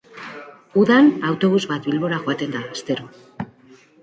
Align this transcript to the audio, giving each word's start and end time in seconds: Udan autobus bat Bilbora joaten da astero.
Udan 0.83 1.11
autobus 1.31 1.59
bat 1.73 1.91
Bilbora 1.91 2.19
joaten 2.25 2.57
da 2.57 2.63
astero. 2.71 3.07